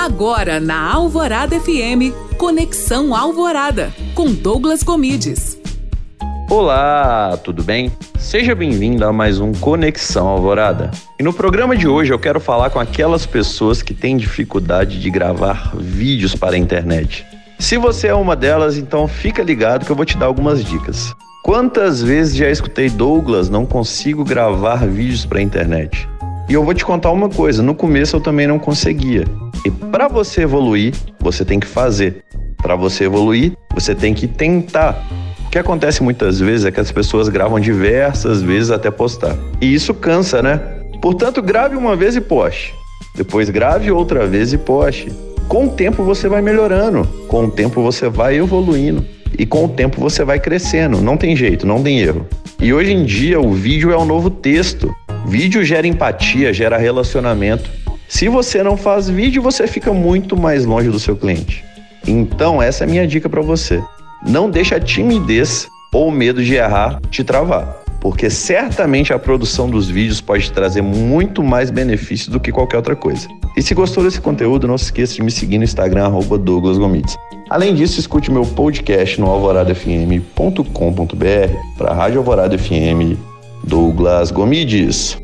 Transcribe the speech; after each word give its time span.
Agora 0.00 0.58
na 0.58 0.94
Alvorada 0.94 1.60
FM, 1.60 2.16
Conexão 2.38 3.14
Alvorada, 3.14 3.92
com 4.14 4.32
Douglas 4.32 4.82
Comides. 4.82 5.58
Olá, 6.48 7.38
tudo 7.44 7.62
bem? 7.62 7.92
Seja 8.18 8.54
bem-vindo 8.54 9.04
a 9.04 9.12
mais 9.12 9.40
um 9.40 9.52
Conexão 9.52 10.26
Alvorada. 10.26 10.90
E 11.18 11.22
no 11.22 11.34
programa 11.34 11.76
de 11.76 11.86
hoje 11.86 12.14
eu 12.14 12.18
quero 12.18 12.40
falar 12.40 12.70
com 12.70 12.80
aquelas 12.80 13.26
pessoas 13.26 13.82
que 13.82 13.92
têm 13.92 14.16
dificuldade 14.16 14.98
de 14.98 15.10
gravar 15.10 15.70
vídeos 15.76 16.34
para 16.34 16.56
a 16.56 16.58
internet. 16.58 17.26
Se 17.58 17.76
você 17.76 18.06
é 18.06 18.14
uma 18.14 18.34
delas, 18.34 18.78
então 18.78 19.06
fica 19.06 19.42
ligado 19.42 19.84
que 19.84 19.92
eu 19.92 19.96
vou 19.96 20.06
te 20.06 20.16
dar 20.16 20.26
algumas 20.26 20.64
dicas. 20.64 21.14
Quantas 21.44 22.00
vezes 22.00 22.34
já 22.34 22.48
escutei 22.48 22.88
Douglas, 22.88 23.50
não 23.50 23.66
consigo 23.66 24.24
gravar 24.24 24.86
vídeos 24.86 25.26
para 25.26 25.40
a 25.40 25.42
internet? 25.42 26.08
E 26.48 26.54
eu 26.54 26.64
vou 26.64 26.72
te 26.72 26.86
contar 26.86 27.10
uma 27.10 27.28
coisa, 27.28 27.62
no 27.62 27.74
começo 27.74 28.16
eu 28.16 28.20
também 28.20 28.46
não 28.46 28.58
conseguia. 28.58 29.26
E 29.64 29.70
para 29.70 30.08
você 30.08 30.42
evoluir, 30.42 30.94
você 31.20 31.44
tem 31.44 31.60
que 31.60 31.66
fazer. 31.66 32.24
Para 32.56 32.76
você 32.76 33.04
evoluir, 33.04 33.52
você 33.74 33.94
tem 33.94 34.14
que 34.14 34.26
tentar. 34.26 35.06
O 35.46 35.50
que 35.50 35.58
acontece 35.58 36.02
muitas 36.02 36.38
vezes 36.38 36.64
é 36.64 36.70
que 36.70 36.80
as 36.80 36.92
pessoas 36.92 37.28
gravam 37.28 37.58
diversas 37.58 38.40
vezes 38.40 38.70
até 38.70 38.90
postar. 38.90 39.36
E 39.60 39.74
isso 39.74 39.92
cansa, 39.92 40.42
né? 40.42 40.60
Portanto, 41.02 41.42
grave 41.42 41.76
uma 41.76 41.96
vez 41.96 42.16
e 42.16 42.20
poste. 42.20 42.74
Depois 43.16 43.50
grave 43.50 43.90
outra 43.90 44.26
vez 44.26 44.52
e 44.52 44.58
poste. 44.58 45.12
Com 45.48 45.66
o 45.66 45.70
tempo 45.70 46.04
você 46.04 46.28
vai 46.28 46.40
melhorando, 46.40 47.04
com 47.26 47.46
o 47.46 47.50
tempo 47.50 47.82
você 47.82 48.08
vai 48.08 48.36
evoluindo 48.36 49.04
e 49.36 49.44
com 49.44 49.64
o 49.64 49.68
tempo 49.68 50.00
você 50.00 50.24
vai 50.24 50.38
crescendo. 50.38 51.00
Não 51.00 51.16
tem 51.16 51.34
jeito, 51.34 51.66
não 51.66 51.82
tem 51.82 51.98
erro. 52.00 52.26
E 52.60 52.72
hoje 52.72 52.92
em 52.92 53.04
dia 53.04 53.40
o 53.40 53.52
vídeo 53.52 53.90
é 53.90 53.96
o 53.96 54.04
novo 54.04 54.30
texto. 54.30 54.94
Vídeo 55.26 55.64
gera 55.64 55.86
empatia, 55.86 56.52
gera 56.52 56.78
relacionamento. 56.78 57.68
Se 58.10 58.28
você 58.28 58.60
não 58.60 58.76
faz 58.76 59.08
vídeo, 59.08 59.40
você 59.40 59.68
fica 59.68 59.92
muito 59.92 60.36
mais 60.36 60.64
longe 60.64 60.90
do 60.90 60.98
seu 60.98 61.14
cliente. 61.16 61.64
Então, 62.04 62.60
essa 62.60 62.82
é 62.82 62.84
a 62.84 62.90
minha 62.90 63.06
dica 63.06 63.28
para 63.28 63.40
você. 63.40 63.80
Não 64.26 64.50
deixe 64.50 64.74
a 64.74 64.80
timidez 64.80 65.68
ou 65.94 66.10
medo 66.10 66.42
de 66.42 66.56
errar 66.56 67.00
te 67.08 67.22
travar, 67.22 67.84
porque 68.00 68.28
certamente 68.28 69.12
a 69.12 69.18
produção 69.18 69.70
dos 69.70 69.88
vídeos 69.88 70.20
pode 70.20 70.50
trazer 70.50 70.82
muito 70.82 71.40
mais 71.40 71.70
benefício 71.70 72.32
do 72.32 72.40
que 72.40 72.50
qualquer 72.50 72.78
outra 72.78 72.96
coisa. 72.96 73.28
E 73.56 73.62
se 73.62 73.74
gostou 73.74 74.02
desse 74.02 74.20
conteúdo, 74.20 74.66
não 74.66 74.76
se 74.76 74.86
esqueça 74.86 75.14
de 75.14 75.22
me 75.22 75.30
seguir 75.30 75.58
no 75.58 75.64
Instagram, 75.64 76.10
Douglas 76.40 76.78
Gomides. 76.78 77.16
Além 77.48 77.76
disso, 77.76 78.00
escute 78.00 78.28
meu 78.28 78.44
podcast 78.44 79.20
no 79.20 79.28
alvoradafm.com.br 79.28 80.64
para 81.78 81.90
a 81.92 81.94
Rádio 81.94 82.18
Alvorada 82.18 82.58
FM 82.58 83.16
Douglas 83.62 84.32
Gomides. 84.32 85.19